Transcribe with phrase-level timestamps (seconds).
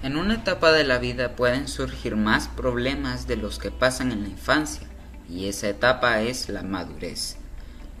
[0.00, 4.22] En una etapa de la vida pueden surgir más problemas de los que pasan en
[4.22, 4.86] la infancia,
[5.28, 7.36] y esa etapa es la madurez.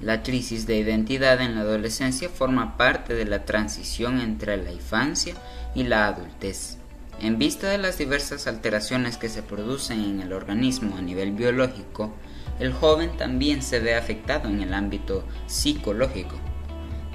[0.00, 5.34] La crisis de identidad en la adolescencia forma parte de la transición entre la infancia
[5.74, 6.78] y la adultez.
[7.20, 12.14] En vista de las diversas alteraciones que se producen en el organismo a nivel biológico,
[12.60, 16.38] el joven también se ve afectado en el ámbito psicológico.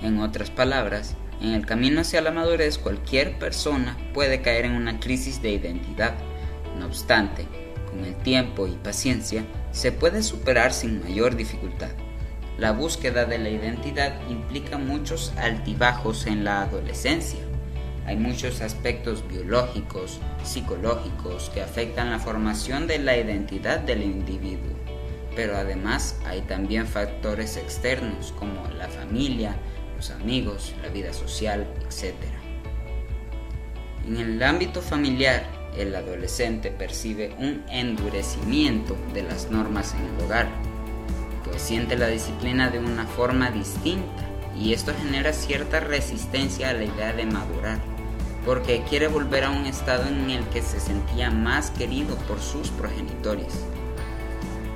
[0.01, 5.01] En otras palabras, en el camino hacia la madurez cualquier persona puede caer en una
[5.01, 6.15] crisis de identidad.
[6.79, 7.45] No obstante,
[7.89, 11.89] con el tiempo y paciencia se puede superar sin mayor dificultad.
[12.57, 17.41] La búsqueda de la identidad implica muchos altibajos en la adolescencia.
[18.05, 24.71] Hay muchos aspectos biológicos, psicológicos que afectan la formación de la identidad del individuo,
[25.35, 29.57] pero además hay también factores externos como la familia,
[30.11, 32.13] amigos, la vida social, etc.
[34.07, 35.43] En el ámbito familiar,
[35.77, 40.47] el adolescente percibe un endurecimiento de las normas en el hogar,
[41.43, 44.29] pues siente la disciplina de una forma distinta
[44.59, 47.79] y esto genera cierta resistencia a la idea de madurar,
[48.45, 52.69] porque quiere volver a un estado en el que se sentía más querido por sus
[52.69, 53.65] progenitores.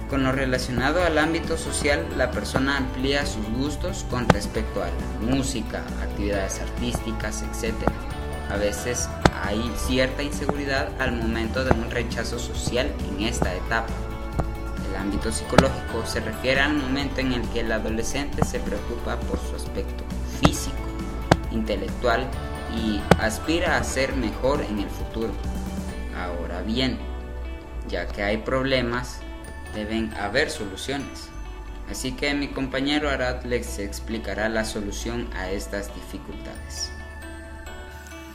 [0.09, 5.35] Con lo relacionado al ámbito social, la persona amplía sus gustos con respecto a la
[5.35, 7.73] música, actividades artísticas, etc.
[8.49, 9.09] A veces
[9.43, 13.91] hay cierta inseguridad al momento de un rechazo social en esta etapa.
[14.89, 19.39] El ámbito psicológico se refiere al momento en el que el adolescente se preocupa por
[19.39, 20.05] su aspecto
[20.39, 20.77] físico,
[21.51, 22.25] intelectual
[22.73, 25.33] y aspira a ser mejor en el futuro.
[26.17, 26.97] Ahora bien,
[27.89, 29.19] ya que hay problemas,
[29.77, 31.29] deben haber soluciones.
[31.89, 36.91] Así que mi compañero Arad les explicará la solución a estas dificultades.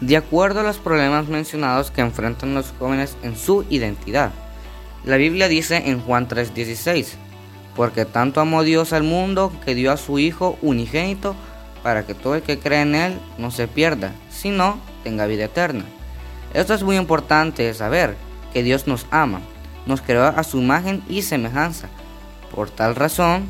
[0.01, 4.31] De acuerdo a los problemas mencionados que enfrentan los jóvenes en su identidad,
[5.05, 7.17] la Biblia dice en Juan 3:16,
[7.77, 11.34] porque tanto amó Dios al mundo que dio a su Hijo unigénito
[11.83, 15.84] para que todo el que cree en Él no se pierda, sino tenga vida eterna.
[16.55, 18.16] Esto es muy importante saber,
[18.53, 19.41] que Dios nos ama,
[19.87, 21.88] nos creó a su imagen y semejanza.
[22.54, 23.47] Por tal razón,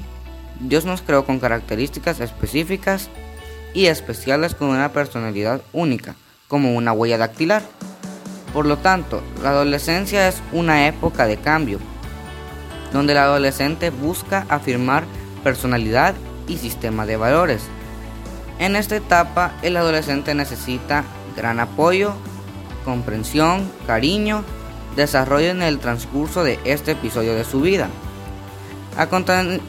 [0.61, 3.11] Dios nos creó con características específicas
[3.75, 6.15] y especiales con una personalidad única,
[6.49, 7.63] como una huella dactilar.
[8.53, 11.79] Por lo tanto, la adolescencia es una época de cambio,
[12.93, 15.05] donde el adolescente busca afirmar
[15.43, 16.15] personalidad
[16.47, 17.63] y sistema de valores.
[18.59, 21.05] En esta etapa, el adolescente necesita
[21.35, 22.15] gran apoyo,
[22.85, 24.45] comprensión, cariño
[24.97, 27.89] desarrollo en el transcurso de este episodio de su vida.
[28.97, 29.09] A,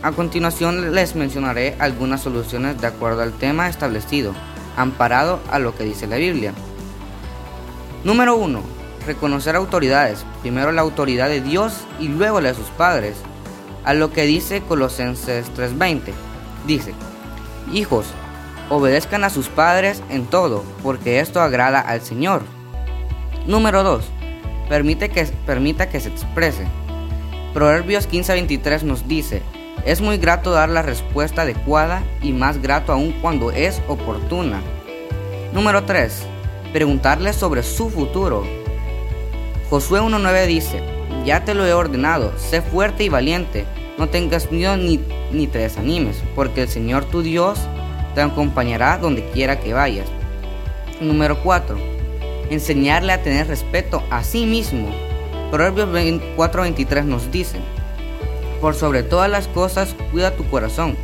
[0.02, 4.34] a, continuación les mencionaré algunas soluciones de acuerdo al tema establecido,
[4.76, 6.54] amparado a lo que dice la Biblia.
[8.04, 8.62] Número 1.
[9.08, 13.16] Reconocer autoridades, primero la autoridad de Dios y luego la de sus padres.
[13.86, 16.14] A lo que dice Colosenses 3:20.
[16.68, 16.94] Dice,
[17.72, 18.06] Hijos,
[18.70, 22.44] obedezcan a sus padres en todo, porque esto agrada al Señor.
[23.46, 24.23] Número 2
[24.74, 26.66] permite que, permita que se exprese.
[27.54, 29.44] Proverbios 15:23 nos dice,
[29.86, 34.64] es muy grato dar la respuesta adecuada y más grato aún cuando es oportuna.
[35.54, 36.24] Número 3.
[36.72, 38.48] Preguntarle sobre su futuro.
[39.70, 40.82] Josué 1.9 dice,
[41.24, 43.66] ya te lo he ordenado, sé fuerte y valiente,
[44.00, 45.00] no tengas miedo ni,
[45.32, 47.60] ni te desanimes, porque el Señor tu Dios
[48.16, 50.08] te acompañará donde quiera que vayas.
[51.00, 51.93] Número 4
[52.54, 54.90] enseñarle a tener respeto a sí mismo.
[55.52, 57.60] Proverbios 4:23 nos dice,
[58.62, 60.96] por sobre todas las cosas cuida tu corazón,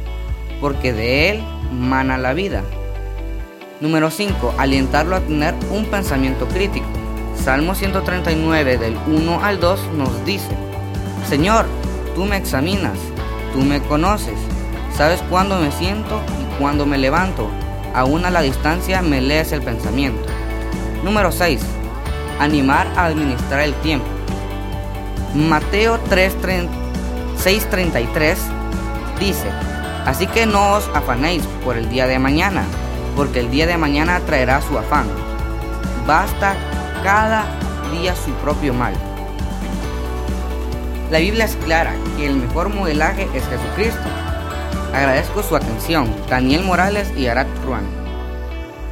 [0.62, 2.64] porque de él mana la vida.
[3.82, 4.56] Número 5.
[4.58, 6.88] Alientarlo a tener un pensamiento crítico.
[7.36, 10.50] Salmo 139 del 1 al 2 nos dice,
[11.28, 11.66] Señor,
[12.16, 12.98] tú me examinas,
[13.54, 14.38] tú me conoces,
[14.96, 17.50] sabes cuándo me siento y cuándo me levanto,
[17.94, 20.22] aún a la distancia me lees el pensamiento.
[21.04, 21.62] Número 6.
[22.40, 24.08] Animar a administrar el tiempo.
[25.34, 28.38] Mateo 6:33
[29.20, 29.50] dice,
[30.06, 32.64] Así que no os afanéis por el día de mañana,
[33.16, 35.08] porque el día de mañana traerá su afán.
[36.08, 36.56] Basta
[37.04, 37.46] cada
[37.92, 38.94] día su propio mal.
[41.12, 44.10] La Biblia es clara que el mejor modelaje es Jesucristo.
[44.94, 47.84] Agradezco su atención, Daniel Morales y Arat Ruan.